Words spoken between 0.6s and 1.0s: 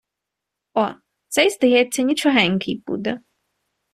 О,